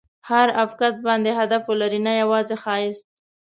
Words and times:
هر 0.29 0.47
افکت 0.63 0.93
باید 1.03 1.25
هدف 1.39 1.61
ولري، 1.67 1.99
نه 2.07 2.13
یوازې 2.21 2.55
ښایست. 2.63 3.05